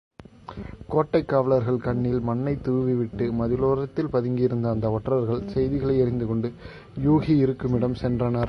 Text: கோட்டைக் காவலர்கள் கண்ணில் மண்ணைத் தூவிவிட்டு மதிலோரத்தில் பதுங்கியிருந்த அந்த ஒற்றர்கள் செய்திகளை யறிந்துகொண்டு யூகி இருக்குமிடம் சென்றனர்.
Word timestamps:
கோட்டைக் 0.89 1.27
காவலர்கள் 1.27 1.77
கண்ணில் 1.77 2.19
மண்ணைத் 2.19 2.63
தூவிவிட்டு 2.63 3.25
மதிலோரத்தில் 3.31 4.11
பதுங்கியிருந்த 4.11 4.69
அந்த 4.69 4.91
ஒற்றர்கள் 4.91 5.47
செய்திகளை 5.47 6.01
யறிந்துகொண்டு 6.01 6.49
யூகி 7.03 7.37
இருக்குமிடம் 7.37 7.99
சென்றனர். 8.01 8.39